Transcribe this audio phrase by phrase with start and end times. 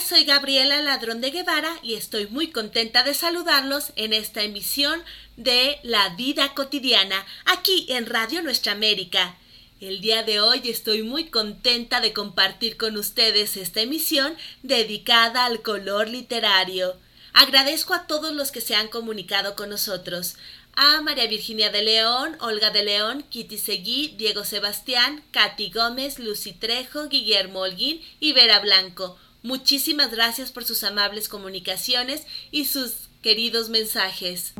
[0.00, 5.02] Soy Gabriela Ladrón de Guevara y estoy muy contenta de saludarlos en esta emisión
[5.36, 9.36] de La Vida Cotidiana, aquí en Radio Nuestra América.
[9.80, 15.62] El día de hoy estoy muy contenta de compartir con ustedes esta emisión dedicada al
[15.62, 16.96] color literario.
[17.32, 20.34] Agradezco a todos los que se han comunicado con nosotros.
[20.74, 26.52] A María Virginia de León, Olga de León, Kitty Seguí, Diego Sebastián, Katy Gómez, Lucy
[26.52, 29.18] Trejo, Guillermo Holguín y Vera Blanco.
[29.44, 34.54] Muchísimas gracias por sus amables comunicaciones y sus queridos mensajes.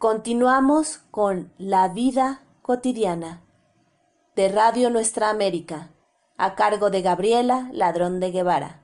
[0.00, 3.40] Continuamos con La vida cotidiana
[4.34, 5.92] de Radio Nuestra América,
[6.36, 8.80] a cargo de Gabriela Ladrón de Guevara.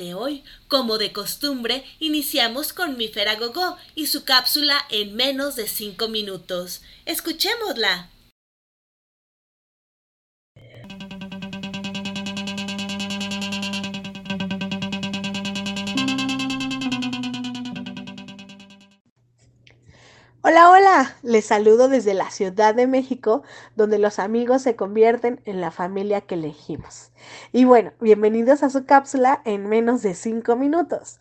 [0.00, 5.68] De hoy, como de costumbre, iniciamos con mi Gogó y su cápsula en menos de
[5.68, 6.80] cinco minutos.
[7.06, 8.10] Escuchémosla.
[20.50, 23.44] Hola, hola, les saludo desde la Ciudad de México,
[23.76, 27.12] donde los amigos se convierten en la familia que elegimos.
[27.52, 31.20] Y bueno, bienvenidos a su cápsula en menos de cinco minutos.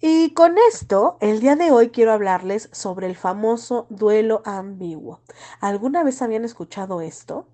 [0.00, 5.20] Y con esto, el día de hoy quiero hablarles sobre el famoso duelo ambiguo.
[5.60, 7.46] ¿Alguna vez habían escuchado esto?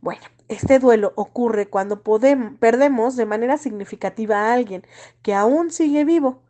[0.00, 4.86] Bueno, este duelo ocurre cuando perdemos de manera significativa a alguien
[5.22, 6.45] que aún sigue vivo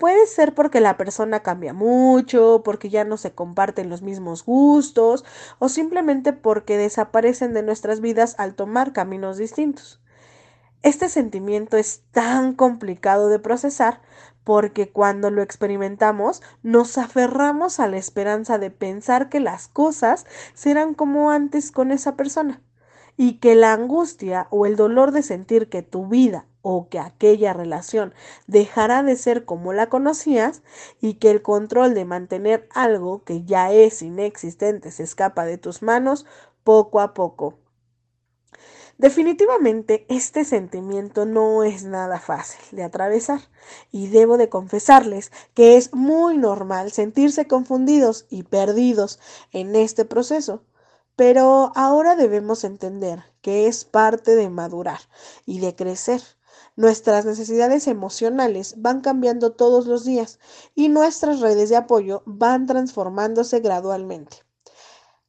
[0.00, 5.26] Puede ser porque la persona cambia mucho, porque ya no se comparten los mismos gustos
[5.58, 10.00] o simplemente porque desaparecen de nuestras vidas al tomar caminos distintos.
[10.80, 14.00] Este sentimiento es tan complicado de procesar
[14.42, 20.24] porque cuando lo experimentamos nos aferramos a la esperanza de pensar que las cosas
[20.54, 22.62] serán como antes con esa persona
[23.18, 27.52] y que la angustia o el dolor de sentir que tu vida o que aquella
[27.52, 28.14] relación
[28.46, 30.62] dejará de ser como la conocías
[31.00, 35.82] y que el control de mantener algo que ya es inexistente se escapa de tus
[35.82, 36.26] manos
[36.64, 37.58] poco a poco.
[39.00, 43.40] Definitivamente este sentimiento no es nada fácil de atravesar
[43.90, 49.18] y debo de confesarles que es muy normal sentirse confundidos y perdidos
[49.52, 50.64] en este proceso.
[51.16, 55.00] Pero ahora debemos entender que es parte de madurar
[55.46, 56.20] y de crecer
[56.76, 60.38] Nuestras necesidades emocionales van cambiando todos los días
[60.74, 64.38] y nuestras redes de apoyo van transformándose gradualmente.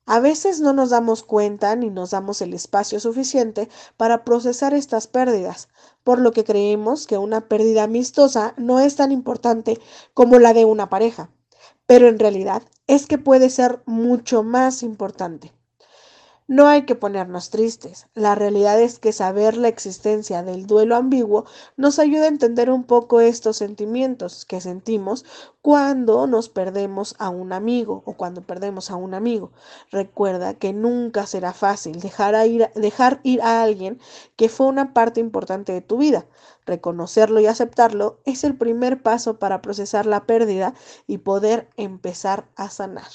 [0.05, 5.07] A veces no nos damos cuenta ni nos damos el espacio suficiente para procesar estas
[5.07, 5.69] pérdidas,
[6.03, 9.79] por lo que creemos que una pérdida amistosa no es tan importante
[10.13, 11.29] como la de una pareja,
[11.85, 15.53] pero en realidad es que puede ser mucho más importante.
[16.51, 18.07] No hay que ponernos tristes.
[18.13, 21.45] La realidad es que saber la existencia del duelo ambiguo
[21.77, 25.23] nos ayuda a entender un poco estos sentimientos que sentimos
[25.61, 29.53] cuando nos perdemos a un amigo o cuando perdemos a un amigo.
[29.91, 33.97] Recuerda que nunca será fácil dejar, ir, a alguien
[34.35, 36.25] que fue una parte importante de tu vida.
[36.65, 40.73] Reconocerlo y aceptarlo es el primer paso para procesar la pérdida
[41.07, 43.07] y poder empezar a sanar.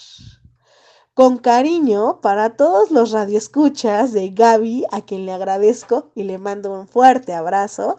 [1.17, 6.71] Con cariño para todos los radioescuchas de Gaby, a quien le agradezco y le mando
[6.71, 7.97] un fuerte abrazo.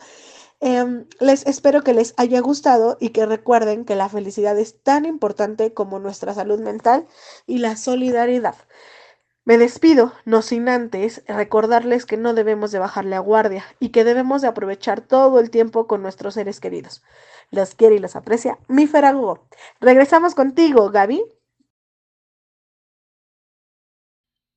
[0.59, 5.05] Em, les espero que les haya gustado y que recuerden que la felicidad es tan
[5.05, 7.07] importante como nuestra salud mental
[7.47, 8.53] y la solidaridad.
[9.45, 14.03] Me despido, no sin antes recordarles que no debemos de bajar la guardia y que
[14.03, 17.01] debemos de aprovechar todo el tiempo con nuestros seres queridos.
[17.49, 19.47] Los quiere y los aprecia mi Ferago.
[19.79, 21.23] Regresamos contigo, Gaby.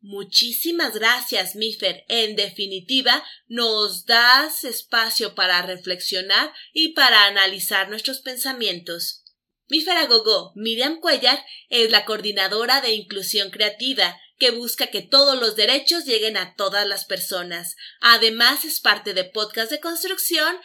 [0.03, 2.05] Muchísimas gracias, Mifer.
[2.09, 9.25] En definitiva, nos das espacio para reflexionar y para analizar nuestros pensamientos.
[9.69, 15.55] Mifer Agogó, Miriam Cuellar, es la coordinadora de inclusión creativa, que busca que todos los
[15.55, 17.77] derechos lleguen a todas las personas.
[18.01, 20.57] Además, es parte de Podcast de Construcción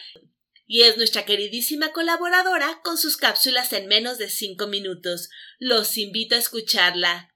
[0.65, 5.29] y es nuestra queridísima colaboradora con sus cápsulas en menos de cinco minutos.
[5.59, 7.34] Los invito a escucharla.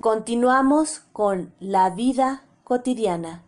[0.00, 3.44] Continuamos con La Vida Cotidiana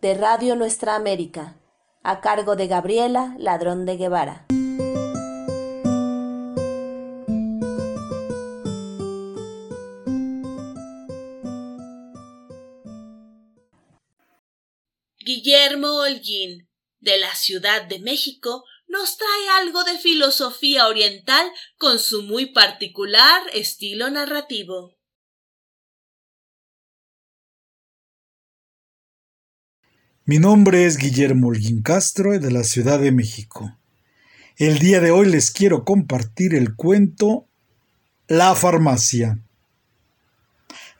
[0.00, 1.56] de Radio Nuestra América,
[2.02, 4.46] a cargo de Gabriela Ladrón de Guevara.
[15.20, 16.68] Guillermo Holguín,
[16.98, 21.48] de la Ciudad de México, nos trae algo de filosofía oriental
[21.78, 24.96] con su muy particular estilo narrativo.
[30.24, 33.76] Mi nombre es Guillermo Holguín Castro de la Ciudad de México.
[34.56, 37.48] El día de hoy les quiero compartir el cuento
[38.28, 39.40] La farmacia.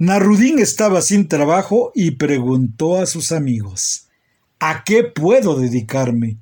[0.01, 4.09] Narudín estaba sin trabajo y preguntó a sus amigos
[4.59, 6.39] ¿A qué puedo dedicarme?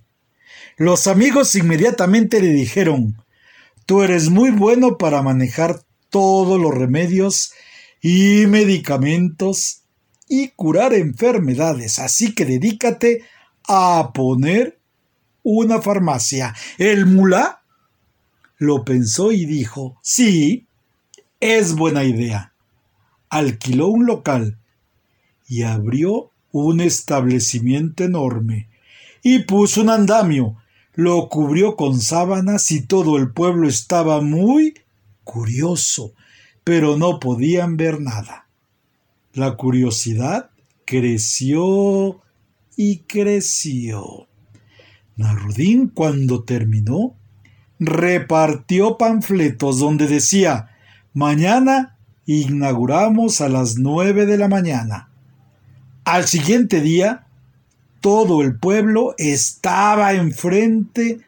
[0.78, 3.22] Los amigos inmediatamente le dijeron
[3.84, 7.52] Tú eres muy bueno para manejar todos los remedios
[8.00, 9.79] y medicamentos
[10.32, 13.24] y curar enfermedades, así que dedícate
[13.66, 14.78] a poner
[15.42, 16.54] una farmacia.
[16.78, 17.62] El mulá
[18.56, 20.68] lo pensó y dijo, sí,
[21.40, 22.52] es buena idea.
[23.28, 24.56] Alquiló un local
[25.48, 28.68] y abrió un establecimiento enorme
[29.24, 30.58] y puso un andamio,
[30.94, 34.74] lo cubrió con sábanas y todo el pueblo estaba muy
[35.24, 36.12] curioso,
[36.62, 38.46] pero no podían ver nada.
[39.32, 40.50] La curiosidad
[40.84, 42.20] creció
[42.76, 44.26] y creció.
[45.16, 47.14] Narudín, cuando terminó,
[47.78, 50.70] repartió panfletos donde decía
[51.12, 51.96] Mañana
[52.26, 55.10] inauguramos a las nueve de la mañana.
[56.04, 57.26] Al siguiente día,
[58.00, 61.20] todo el pueblo estaba enfrente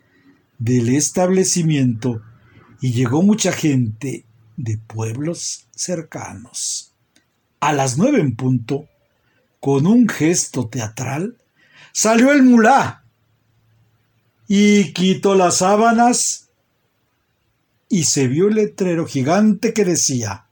[0.58, 2.22] del establecimiento
[2.80, 4.24] y llegó mucha gente
[4.56, 6.91] de pueblos cercanos.
[7.62, 8.88] A las nueve en punto,
[9.60, 11.36] con un gesto teatral,
[11.92, 13.04] salió el mulá
[14.48, 16.48] y quitó las sábanas
[17.88, 20.46] y se vio el letrero gigante que decía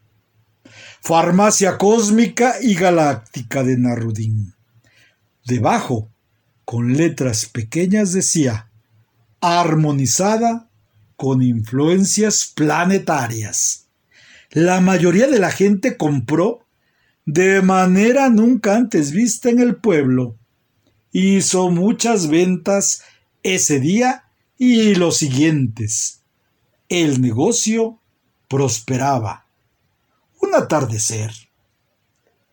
[1.00, 4.54] Farmacia Cósmica y Galáctica de Narudín.
[5.44, 6.12] Debajo,
[6.64, 8.70] con letras pequeñas, decía
[9.40, 10.68] armonizada
[11.16, 13.88] con influencias planetarias.
[14.52, 16.68] La mayoría de la gente compró
[17.32, 20.36] de manera nunca antes vista en el pueblo.
[21.12, 23.04] Hizo muchas ventas
[23.44, 24.24] ese día
[24.58, 26.22] y los siguientes.
[26.88, 28.00] El negocio
[28.48, 29.46] prosperaba.
[30.40, 31.30] Un atardecer,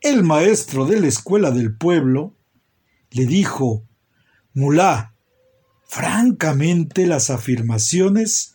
[0.01, 2.35] el maestro de la escuela del pueblo
[3.09, 3.81] le dijo,
[4.53, 5.15] Mulá,
[5.87, 8.53] francamente las afirmaciones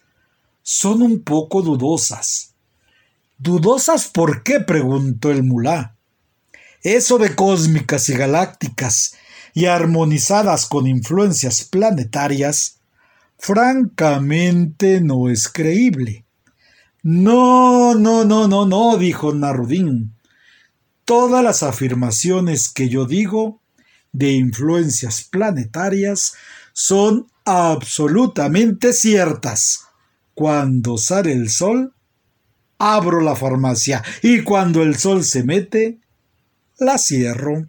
[0.62, 2.54] son un poco dudosas.
[3.38, 4.60] ¿Dudosas por qué?
[4.60, 5.91] preguntó el mulá.
[6.82, 9.14] Eso de cósmicas y galácticas
[9.54, 12.80] y armonizadas con influencias planetarias,
[13.38, 16.24] francamente no es creíble.
[17.02, 20.14] No, no, no, no, no, dijo Narudín.
[21.04, 23.60] Todas las afirmaciones que yo digo
[24.12, 26.34] de influencias planetarias
[26.72, 29.86] son absolutamente ciertas.
[30.34, 31.92] Cuando sale el sol,
[32.78, 36.01] abro la farmacia y cuando el sol se mete,
[36.82, 37.68] la cierro.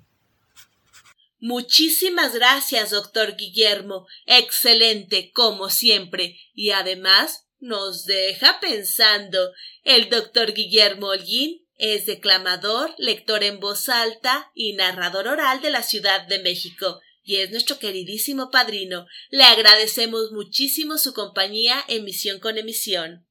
[1.39, 4.07] Muchísimas gracias, doctor Guillermo.
[4.25, 6.37] Excelente, como siempre.
[6.53, 9.51] Y además nos deja pensando.
[9.83, 15.83] El doctor Guillermo Holguín es declamador, lector en voz alta y narrador oral de la
[15.83, 19.07] Ciudad de México y es nuestro queridísimo padrino.
[19.29, 23.25] Le agradecemos muchísimo su compañía en Misión con Emisión.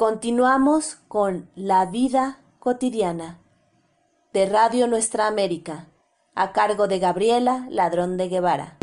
[0.00, 3.38] Continuamos con La vida cotidiana
[4.32, 5.90] de Radio Nuestra América,
[6.34, 8.78] a cargo de Gabriela Ladrón de Guevara.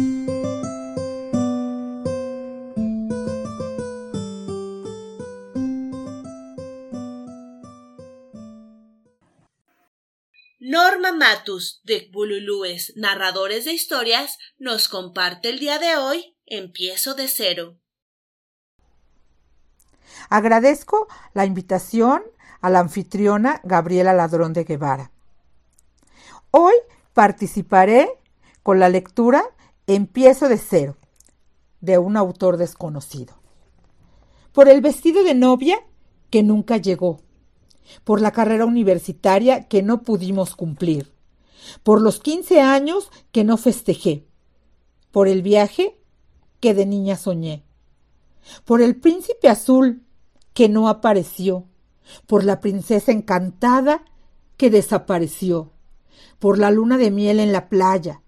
[10.60, 17.28] Norma Matus, de Bululúes, narradores de historias, nos comparte el día de hoy Empiezo de
[17.28, 17.80] cero.
[20.30, 22.24] Agradezco la invitación
[22.62, 25.12] a la anfitriona Gabriela Ladrón de Guevara.
[26.52, 26.74] Hoy
[27.14, 28.10] participaré
[28.64, 29.44] con la lectura
[29.90, 30.98] Empiezo de cero,
[31.80, 33.36] de un autor desconocido.
[34.52, 35.80] Por el vestido de novia
[36.30, 37.22] que nunca llegó,
[38.04, 41.14] por la carrera universitaria que no pudimos cumplir,
[41.84, 44.26] por los 15 años que no festejé,
[45.12, 46.00] por el viaje
[46.60, 47.64] que de niña soñé,
[48.66, 50.04] por el príncipe azul
[50.54, 51.66] que no apareció,
[52.26, 54.04] por la princesa encantada
[54.58, 55.72] que desapareció,
[56.40, 58.22] por la luna de miel en la playa,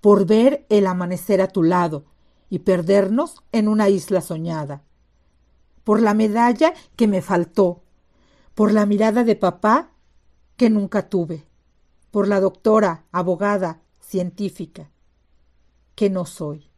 [0.00, 2.04] por ver el amanecer a tu lado
[2.48, 4.82] y perdernos en una isla soñada,
[5.82, 7.82] por la medalla que me faltó,
[8.54, 9.90] por la mirada de papá
[10.56, 11.46] que nunca tuve,
[12.10, 14.90] por la doctora, abogada, científica,
[15.94, 16.70] que no soy,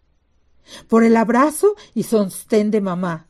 [0.88, 3.28] por el abrazo y sostén de mamá,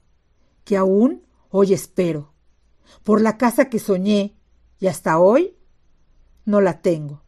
[0.65, 2.33] que aún hoy espero,
[3.03, 4.37] por la casa que soñé
[4.79, 5.57] y hasta hoy
[6.45, 7.23] no la tengo,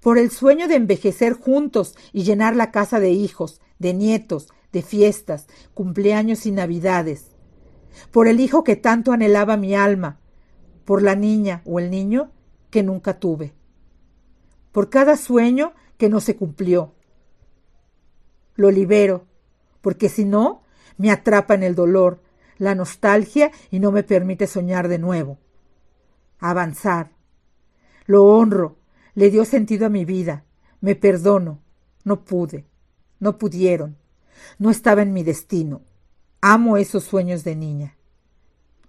[0.00, 4.82] por el sueño de envejecer juntos y llenar la casa de hijos, de nietos, de
[4.82, 7.26] fiestas, cumpleaños y navidades,
[8.10, 10.18] por el hijo que tanto anhelaba mi alma,
[10.84, 12.32] por la niña o el niño
[12.70, 13.54] que nunca tuve,
[14.72, 16.94] por cada sueño que no se cumplió.
[18.54, 19.26] Lo libero,
[19.80, 20.62] porque si no,
[20.96, 22.22] me atrapa en el dolor,
[22.58, 25.38] la nostalgia y no me permite soñar de nuevo.
[26.38, 27.12] Avanzar.
[28.06, 28.76] Lo honro,
[29.14, 30.44] le dio sentido a mi vida,
[30.80, 31.60] me perdono,
[32.04, 32.66] no pude,
[33.20, 33.96] no pudieron,
[34.58, 35.82] no estaba en mi destino.
[36.40, 37.96] Amo esos sueños de niña.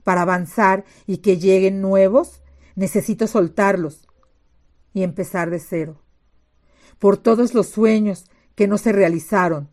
[0.03, 2.41] Para avanzar y que lleguen nuevos,
[2.75, 4.07] necesito soltarlos
[4.93, 6.01] y empezar de cero.
[6.99, 9.69] Por todos los sueños que no se realizaron.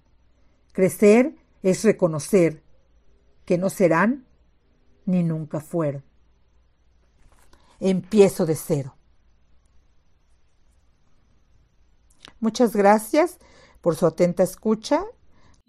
[0.73, 2.63] Crecer es reconocer
[3.45, 4.27] que no serán
[5.07, 6.05] ni nunca fueron.
[7.81, 8.97] Empiezo de cero.
[12.39, 13.39] Muchas gracias
[13.81, 15.05] por su atenta escucha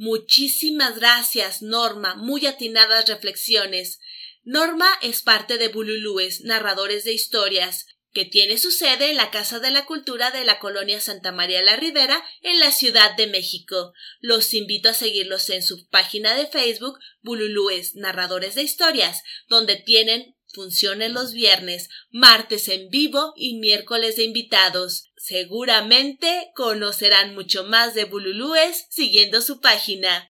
[0.03, 2.15] Muchísimas gracias, Norma.
[2.15, 3.99] Muy atinadas reflexiones.
[4.43, 9.59] Norma es parte de Bululúes, narradores de historias, que tiene su sede en la Casa
[9.59, 13.93] de la Cultura de la Colonia Santa María la Ribera, en la Ciudad de México.
[14.19, 20.35] Los invito a seguirlos en su página de Facebook, Bululúes, narradores de historias, donde tienen
[20.53, 25.11] funciones los viernes, martes en vivo y miércoles de invitados.
[25.15, 30.29] Seguramente conocerán mucho más de Bululúes siguiendo su página.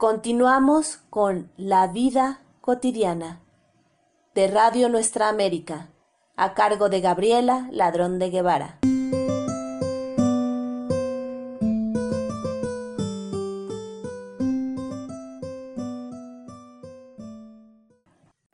[0.00, 3.44] Continuamos con La vida cotidiana
[4.34, 5.92] de Radio Nuestra América,
[6.36, 8.78] a cargo de Gabriela Ladrón de Guevara.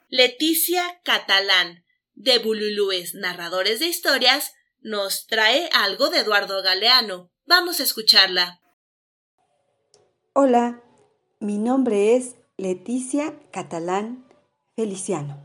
[0.09, 1.85] Leticia Catalán,
[2.17, 7.31] de Bululúes Narradores de Historias, nos trae algo de Eduardo Galeano.
[7.47, 8.61] Vamos a escucharla.
[10.35, 10.83] Hola,
[11.41, 14.25] mi nombre es Leticia Catalán
[14.75, 15.37] Feliciano.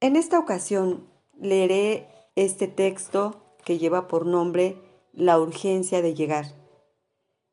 [0.00, 1.06] En esta ocasión
[1.38, 4.80] leeré este texto que lleva por nombre
[5.12, 6.46] La urgencia de llegar.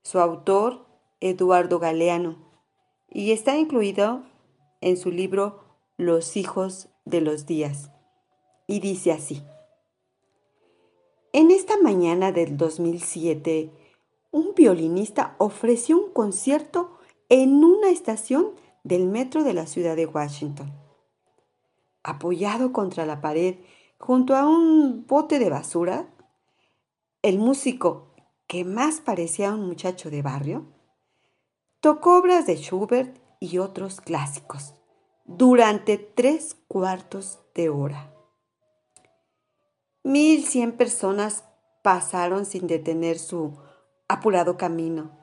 [0.03, 0.85] Su autor,
[1.19, 2.37] Eduardo Galeano,
[3.09, 4.23] y está incluido
[4.79, 5.59] en su libro
[5.97, 7.91] Los hijos de los días.
[8.65, 9.43] Y dice así.
[11.33, 13.82] En esta mañana del 2007,
[14.33, 16.97] un violinista ofreció un concierto
[17.29, 20.73] en una estación del metro de la ciudad de Washington.
[22.01, 23.59] Apoyado contra la pared
[23.99, 26.09] junto a un bote de basura,
[27.21, 28.15] el músico,
[28.47, 30.65] que más parecía un muchacho de barrio,
[31.79, 34.73] tocó obras de Schubert y otros clásicos
[35.25, 38.11] durante tres cuartos de hora.
[40.03, 41.43] Mil cien personas
[41.83, 43.57] pasaron sin detener su
[44.07, 45.17] apurado camino.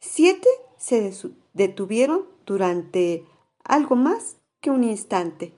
[0.00, 1.12] Siete se
[1.52, 3.26] detuvieron durante
[3.64, 5.56] algo más que un instante.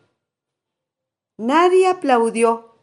[1.36, 2.74] Nadie aplaudió.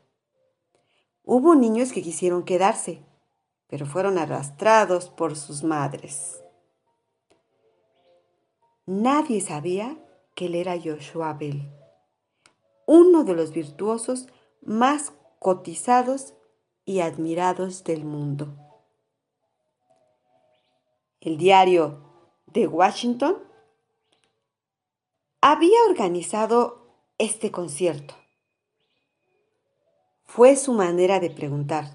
[1.24, 3.04] Hubo niños que quisieron quedarse,
[3.68, 6.42] pero fueron arrastrados por sus madres.
[8.86, 9.98] Nadie sabía
[10.36, 11.72] que él era Joshua Bell,
[12.86, 14.28] uno de los virtuosos
[14.62, 16.36] más cotizados
[16.86, 18.65] y admirados del mundo.
[21.26, 22.04] El diario
[22.46, 23.44] de Washington
[25.42, 28.16] había organizado este concierto.
[30.26, 31.86] Fue su manera de preguntar,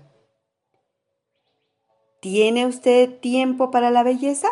[2.21, 4.49] ¿tiene usted tiempo para la belleza?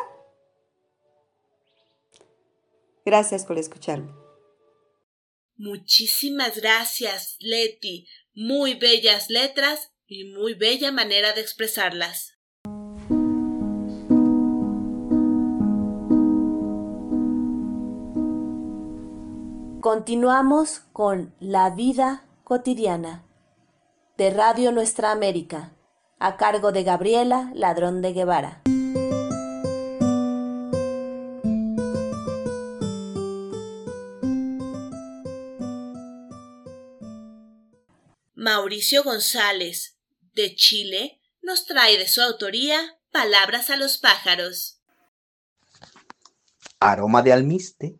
[3.04, 4.12] Gracias por escucharme.
[5.56, 8.06] Muchísimas gracias, Leti.
[8.32, 12.38] Muy bellas letras y muy bella manera de expresarlas.
[19.90, 23.25] Continuamos con La vida cotidiana
[24.18, 25.73] de Radio Nuestra América,
[26.18, 28.61] a cargo de Gabriela Ladrón de Guevara.
[38.35, 39.97] Mauricio González,
[40.35, 42.78] de Chile, nos trae de su autoría
[43.11, 44.83] Palabras a los pájaros.
[46.78, 47.99] Aroma de almiste,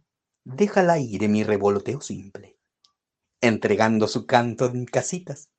[0.57, 2.57] deja al aire mi revoloteo simple,
[3.43, 5.51] entregando su canto en casitas,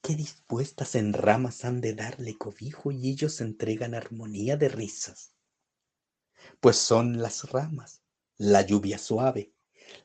[0.00, 5.34] que dispuestas en ramas han de darle cobijo y ellos entregan armonía de risas.
[6.60, 8.02] Pues son las ramas,
[8.36, 9.52] la lluvia suave,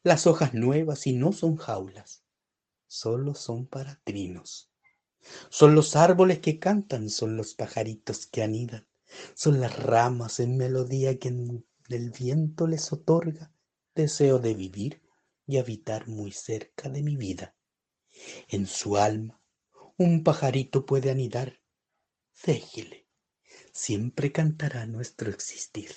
[0.02, 2.24] las hojas nuevas y no son jaulas,
[2.88, 4.72] solo son para trinos.
[5.50, 8.88] Son los árboles que cantan, son los pajaritos que anidan,
[9.36, 13.53] son las ramas en melodía que el viento les otorga
[13.96, 15.02] deseo de vivir
[15.46, 17.56] y habitar muy cerca de mi vida.
[18.48, 19.42] En su alma
[19.98, 21.60] un pajarito puede anidar.
[22.46, 23.08] Déjele,
[23.72, 25.92] siempre cantará nuestro existir.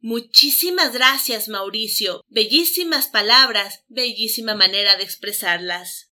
[0.00, 2.22] Muchísimas gracias, Mauricio.
[2.28, 6.12] Bellísimas palabras, bellísima manera de expresarlas.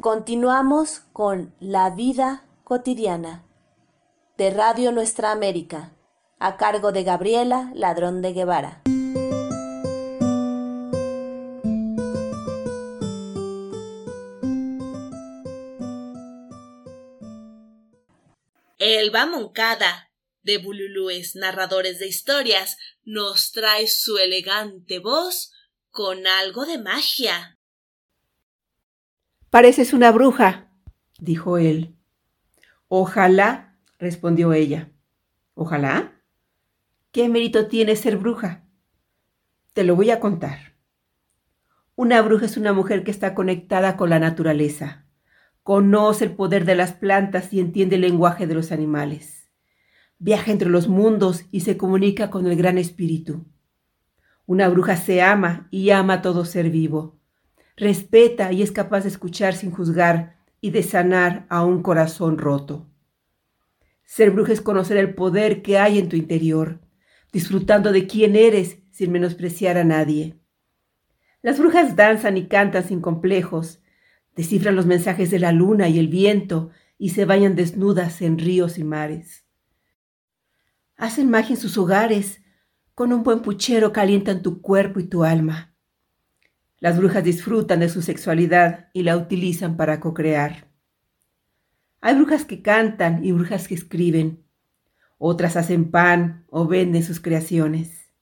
[0.00, 3.44] Continuamos con La vida cotidiana
[4.38, 5.92] de Radio Nuestra América,
[6.38, 8.82] a cargo de Gabriela Ladrón de Guevara.
[18.78, 20.10] Elba Moncada,
[20.42, 25.52] de Bululúes Narradores de Historias, nos trae su elegante voz
[25.90, 27.58] con algo de magia.
[29.50, 30.72] Pareces una bruja,
[31.18, 31.94] dijo él.
[32.94, 34.90] Ojalá, respondió ella.
[35.54, 36.20] ¿Ojalá?
[37.10, 38.66] ¿Qué mérito tiene ser bruja?
[39.72, 40.74] Te lo voy a contar.
[41.96, 45.06] Una bruja es una mujer que está conectada con la naturaleza,
[45.62, 49.48] Conoce el poder de las plantas y entiende el lenguaje de los animales.
[50.18, 53.46] Viaja entre los mundos y se comunica con el gran espíritu.
[54.44, 57.18] Una bruja se ama y ama a todo ser vivo.
[57.74, 62.88] Respeta y es capaz de escuchar sin juzgar y de sanar a un corazón roto.
[64.04, 66.80] Ser bruja es conocer el poder que hay en tu interior,
[67.32, 70.38] disfrutando de quién eres sin menospreciar a nadie.
[71.42, 73.82] Las brujas danzan y cantan sin complejos,
[74.36, 78.78] descifran los mensajes de la luna y el viento y se bañan desnudas en ríos
[78.78, 79.44] y mares.
[80.96, 82.40] Hacen magia en sus hogares,
[82.94, 85.71] con un buen puchero calientan tu cuerpo y tu alma.
[86.82, 90.66] Las brujas disfrutan de su sexualidad y la utilizan para cocrear.
[92.00, 94.42] Hay brujas que cantan y brujas que escriben.
[95.16, 98.12] Otras hacen pan o venden sus creaciones.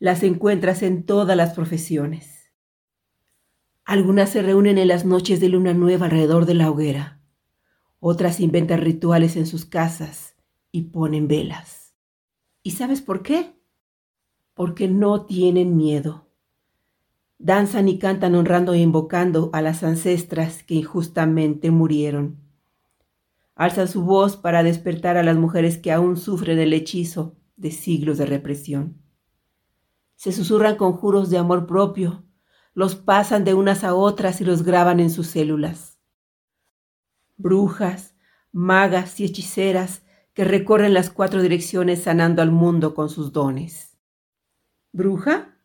[0.00, 2.50] Las encuentras en todas las profesiones.
[3.84, 7.20] Algunas se reúnen en las noches de luna nueva alrededor de la hoguera.
[8.00, 10.34] Otras inventan rituales en sus casas
[10.72, 11.94] y ponen velas.
[12.64, 13.54] ¿Y sabes por qué?
[14.52, 16.24] Porque no tienen miedo.
[17.38, 22.38] Danzan y cantan honrando e invocando a las ancestras que injustamente murieron.
[23.54, 28.18] Alzan su voz para despertar a las mujeres que aún sufren el hechizo de siglos
[28.18, 29.02] de represión.
[30.16, 32.24] Se susurran conjuros de amor propio
[32.74, 35.98] los pasan de unas a otras y los graban en sus células.
[37.36, 38.16] Brujas,
[38.52, 40.02] magas y hechiceras
[40.34, 43.96] que recorren las cuatro direcciones sanando al mundo con sus dones.
[44.92, 45.56] ¿Bruja?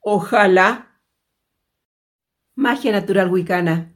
[0.00, 0.89] Ojalá.
[2.60, 3.94] Magia natural wicana.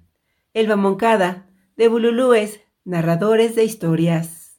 [0.55, 4.59] Elba Moncada, de Bululúes, narradores de historias.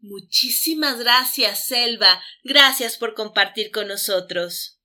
[0.00, 2.20] Muchísimas gracias, Selva.
[2.42, 4.80] Gracias por compartir con nosotros.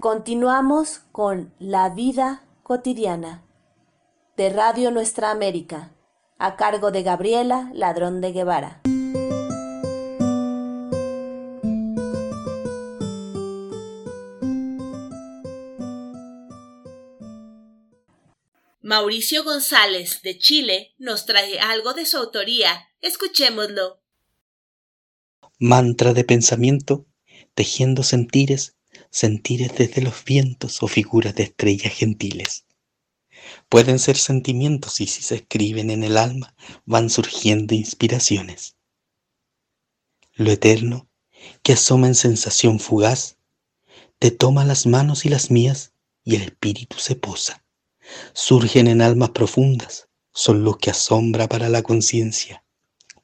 [0.00, 3.42] Continuamos con La vida cotidiana
[4.36, 5.94] de Radio Nuestra América,
[6.36, 8.83] a cargo de Gabriela Ladrón de Guevara.
[18.86, 22.86] Mauricio González, de Chile, nos trae algo de su autoría.
[23.00, 24.02] Escuchémoslo.
[25.58, 27.06] Mantra de pensamiento,
[27.54, 28.76] tejiendo sentires
[29.08, 32.66] sentires desde los vientos o figuras de estrellas gentiles.
[33.70, 38.76] Pueden ser sentimientos y si se escriben en el alma van surgiendo inspiraciones.
[40.34, 41.08] Lo eterno,
[41.62, 43.38] que asoma en sensación fugaz,
[44.18, 47.63] te toma las manos y las mías y el espíritu se posa.
[48.32, 52.64] Surgen en almas profundas, son luz que asombra para la conciencia,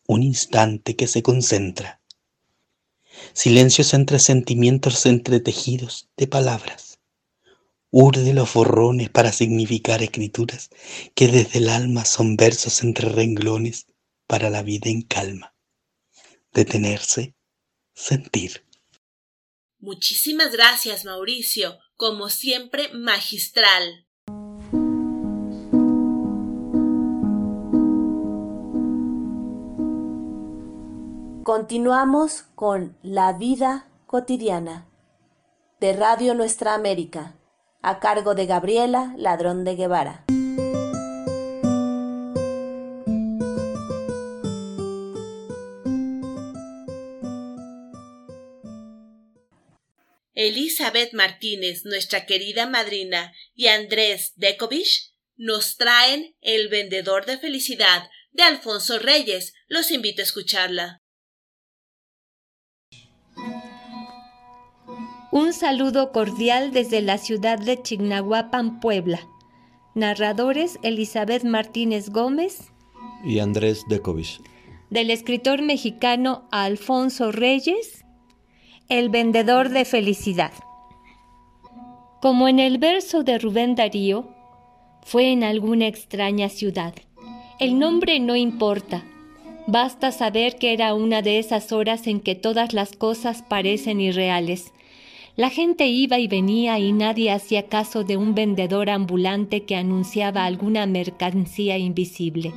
[0.06, 2.00] un instante que se concentra
[3.32, 6.98] silencios entre sentimientos entretejidos de palabras.
[7.90, 10.70] Urde los borrones para significar escrituras
[11.14, 13.86] que desde el alma son versos entre renglones
[14.26, 15.54] para la vida en calma.
[16.52, 17.34] Detenerse,
[17.94, 18.64] sentir.
[19.80, 21.78] Muchísimas gracias, Mauricio.
[21.96, 24.06] Como siempre, magistral.
[31.52, 34.88] Continuamos con La vida cotidiana
[35.80, 37.40] de Radio Nuestra América,
[37.82, 40.26] a cargo de Gabriela Ladrón de Guevara.
[50.34, 58.44] Elizabeth Martínez, nuestra querida madrina, y Andrés Dekovich nos traen El vendedor de felicidad de
[58.44, 59.52] Alfonso Reyes.
[59.66, 60.99] Los invito a escucharla.
[65.32, 69.20] Un saludo cordial desde la ciudad de Chignahuapan, Puebla.
[69.94, 72.72] Narradores Elizabeth Martínez Gómez
[73.24, 74.40] y Andrés Dekovich.
[74.90, 78.04] Del escritor mexicano Alfonso Reyes
[78.90, 80.50] el vendedor de felicidad.
[82.20, 84.34] Como en el verso de Rubén Darío,
[85.02, 86.92] fue en alguna extraña ciudad.
[87.60, 89.04] El nombre no importa.
[89.68, 94.72] Basta saber que era una de esas horas en que todas las cosas parecen irreales.
[95.36, 100.44] La gente iba y venía y nadie hacía caso de un vendedor ambulante que anunciaba
[100.44, 102.52] alguna mercancía invisible.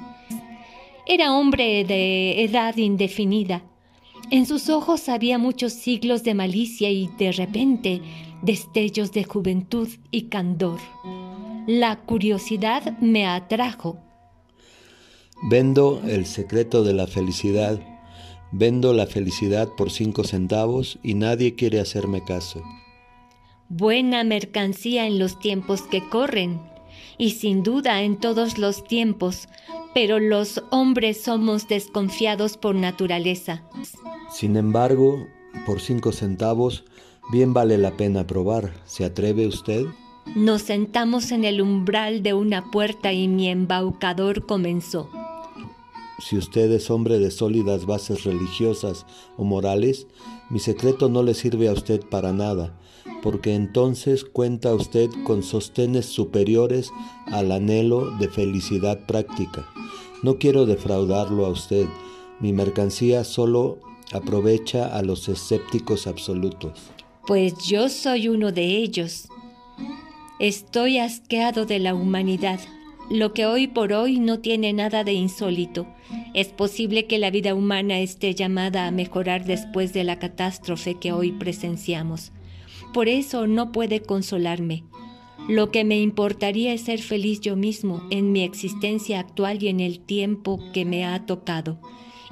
[1.06, 3.64] Era hombre de edad indefinida,
[4.34, 8.02] en sus ojos había muchos siglos de malicia y de repente
[8.42, 10.80] destellos de juventud y candor.
[11.68, 13.98] La curiosidad me atrajo.
[15.50, 17.80] Vendo el secreto de la felicidad.
[18.56, 22.62] Vendo la felicidad por cinco centavos y nadie quiere hacerme caso.
[23.68, 26.62] Buena mercancía en los tiempos que corren,
[27.18, 29.48] y sin duda en todos los tiempos,
[29.96, 33.64] pero los hombres somos desconfiados por naturaleza.
[34.32, 35.26] Sin embargo,
[35.66, 36.84] por cinco centavos,
[37.32, 38.72] bien vale la pena probar.
[38.86, 39.86] ¿Se atreve usted?
[40.36, 45.10] Nos sentamos en el umbral de una puerta y mi embaucador comenzó.
[46.20, 49.06] Si usted es hombre de sólidas bases religiosas
[49.38, 50.08] o morales,
[50.50, 52.80] mi secreto no le sirve a usted para nada,
[53.22, 56.92] porque entonces cuenta usted con sostenes superiores
[57.26, 59.68] al anhelo de felicidad práctica.
[60.22, 61.88] No quiero defraudarlo a usted.
[62.40, 63.80] Mi mercancía solo
[64.14, 66.80] aprovecha a los escépticos absolutos.
[67.26, 69.28] Pues yo soy uno de ellos.
[70.40, 72.60] Estoy asqueado de la humanidad.
[73.10, 75.88] Lo que hoy por hoy no tiene nada de insólito.
[76.34, 81.12] Es posible que la vida humana esté llamada a mejorar después de la catástrofe que
[81.12, 82.32] hoy presenciamos.
[82.94, 84.84] Por eso no puede consolarme.
[85.50, 89.82] Lo que me importaría es ser feliz yo mismo en mi existencia actual y en
[89.82, 91.80] el tiempo que me ha tocado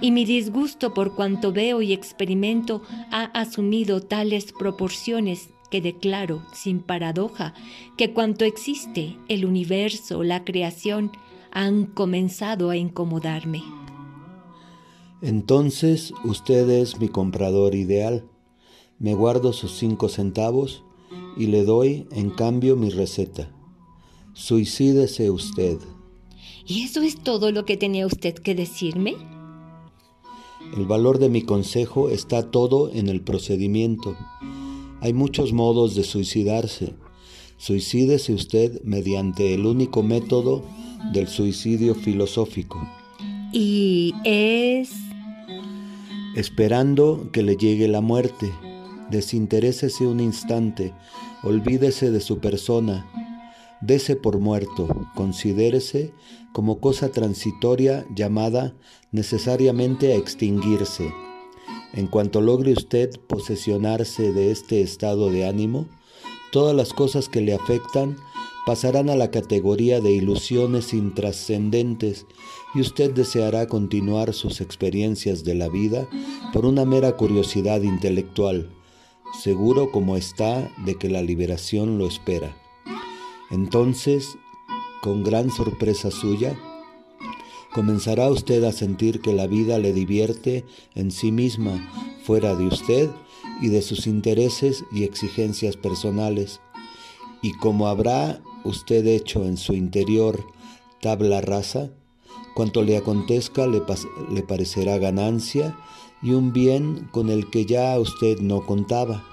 [0.01, 2.81] y mi disgusto por cuanto veo y experimento
[3.12, 7.55] ha asumido tales proporciones que declaro, sin paradoja,
[7.97, 11.12] que cuanto existe, el universo, la creación,
[11.51, 13.63] han comenzado a incomodarme.
[15.21, 18.25] Entonces usted es mi comprador ideal.
[18.99, 20.84] Me guardo sus cinco centavos
[21.38, 23.51] y le doy en cambio mi receta.
[24.34, 25.77] Suicídese usted.
[26.65, 29.15] ¿Y eso es todo lo que tenía usted que decirme?
[30.75, 34.15] El valor de mi consejo está todo en el procedimiento.
[35.02, 36.94] Hay muchos modos de suicidarse.
[37.58, 40.64] Suicídese usted mediante el único método
[41.12, 42.80] del suicidio filosófico.
[43.52, 44.92] ¿Y es?
[46.36, 48.52] Esperando que le llegue la muerte.
[49.10, 50.94] Desinterésese un instante,
[51.44, 53.06] olvídese de su persona,
[53.82, 56.14] Dese por muerto, considérese
[56.54, 58.76] como cosa transitoria llamada
[59.12, 61.12] necesariamente a extinguirse.
[61.93, 65.88] En cuanto logre usted posesionarse de este estado de ánimo,
[66.51, 68.17] todas las cosas que le afectan
[68.65, 72.25] pasarán a la categoría de ilusiones intrascendentes
[72.73, 76.08] y usted deseará continuar sus experiencias de la vida
[76.54, 78.69] por una mera curiosidad intelectual,
[79.41, 82.56] seguro como está de que la liberación lo espera.
[83.49, 84.38] Entonces,
[85.01, 86.58] con gran sorpresa suya,
[87.73, 91.89] comenzará usted a sentir que la vida le divierte en sí misma,
[92.23, 93.10] fuera de usted
[93.62, 96.60] y de sus intereses y exigencias personales.
[97.41, 100.45] Y como habrá usted hecho en su interior
[101.01, 101.89] tabla rasa,
[102.53, 103.81] cuanto le acontezca le,
[104.31, 105.77] le parecerá ganancia
[106.21, 109.23] y un bien con el que ya usted no contaba.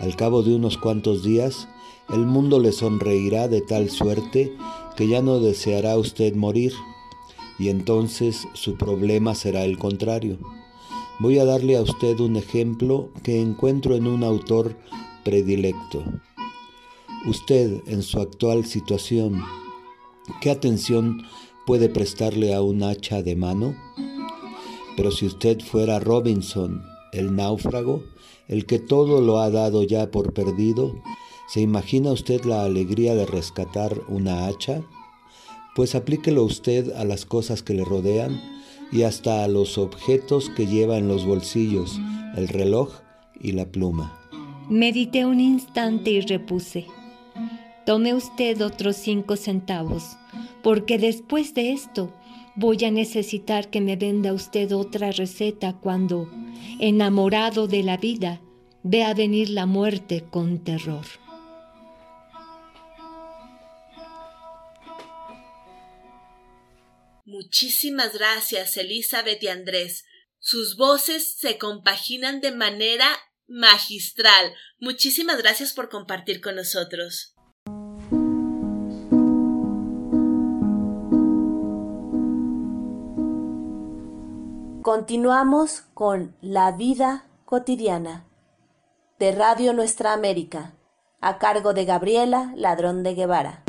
[0.00, 1.68] Al cabo de unos cuantos días,
[2.12, 4.52] el mundo le sonreirá de tal suerte
[4.96, 6.72] que ya no deseará usted morir,
[7.62, 10.36] y entonces su problema será el contrario.
[11.20, 14.76] Voy a darle a usted un ejemplo que encuentro en un autor
[15.22, 16.02] predilecto.
[17.24, 19.44] Usted, en su actual situación,
[20.40, 21.22] ¿qué atención
[21.64, 23.76] puede prestarle a un hacha de mano?
[24.96, 28.02] Pero si usted fuera Robinson, el náufrago,
[28.48, 31.00] el que todo lo ha dado ya por perdido,
[31.46, 34.82] ¿se imagina usted la alegría de rescatar una hacha?
[35.74, 38.40] Pues aplíquelo usted a las cosas que le rodean
[38.92, 41.98] y hasta a los objetos que lleva en los bolsillos,
[42.36, 42.90] el reloj
[43.40, 44.18] y la pluma.
[44.68, 46.86] Medité un instante y repuse.
[47.86, 50.16] Tome usted otros cinco centavos,
[50.62, 52.12] porque después de esto
[52.54, 56.28] voy a necesitar que me venda usted otra receta cuando,
[56.78, 58.40] enamorado de la vida,
[58.82, 61.06] vea venir la muerte con terror.
[67.52, 70.06] Muchísimas gracias, Elizabeth y Andrés.
[70.38, 73.06] Sus voces se compaginan de manera
[73.46, 74.54] magistral.
[74.80, 77.34] Muchísimas gracias por compartir con nosotros.
[84.80, 88.26] Continuamos con La vida cotidiana
[89.18, 90.74] de Radio Nuestra América,
[91.20, 93.62] a cargo de Gabriela Ladrón de Guevara.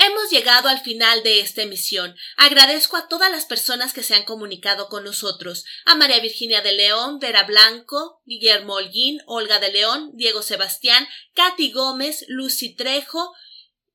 [0.00, 2.16] Hemos llegado al final de esta emisión.
[2.36, 5.64] Agradezco a todas las personas que se han comunicado con nosotros.
[5.84, 11.72] A María Virginia de León, Vera Blanco, Guillermo Holguín, Olga de León, Diego Sebastián, Katy
[11.72, 13.34] Gómez, Lucy Trejo,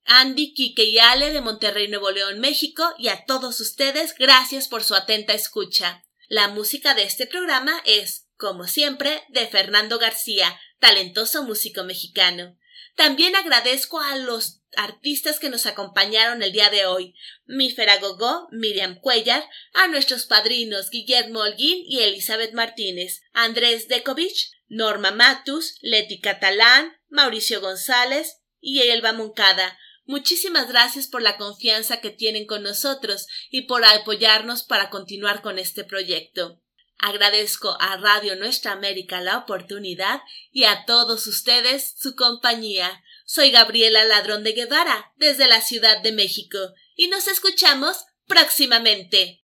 [0.04, 4.84] Andy, Kike y Ale de Monterrey, Nuevo León, México, y a todos ustedes, gracias por
[4.84, 6.04] su atenta escucha.
[6.28, 12.58] La música de este programa es, como siempre, de Fernando García, talentoso músico mexicano.
[12.95, 18.99] También agradezco a los artistas que nos acompañaron el día de hoy, Mifera Gogó, Miriam
[18.99, 26.93] Cuellar, a nuestros padrinos Guillermo Holguín y Elizabeth Martínez, Andrés Dekovich, Norma Matus, Leti Catalán,
[27.10, 29.77] Mauricio González y Elba Moncada.
[30.06, 35.60] Muchísimas gracias por la confianza que tienen con nosotros y por apoyarnos para continuar con
[35.60, 36.62] este proyecto.
[36.97, 43.03] Agradezco a Radio Nuestra América la oportunidad y a todos ustedes su compañía.
[43.25, 46.58] Soy Gabriela Ladrón de Guevara, desde la Ciudad de México,
[46.95, 49.42] y nos escuchamos próximamente.